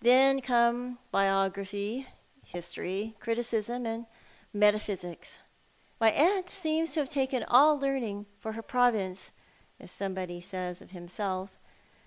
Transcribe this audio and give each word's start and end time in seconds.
Then 0.00 0.40
come 0.40 1.00
biography, 1.12 2.08
liistory, 2.54 3.18
criticism, 3.20 4.06
metaphysics. 4.50 5.40
My 6.00 6.10
aunt 6.12 6.48
seems 6.48 6.94
to 6.94 7.00
have 7.00 7.10
taken 7.10 7.44
all 7.44 7.78
learning 7.78 8.24
for 8.38 8.52
her 8.52 8.62
])rovince, 8.62 9.32
as 9.78 9.90
somebody 9.90 10.40
says 10.40 10.80
of 10.80 10.92
himself. 10.92 11.58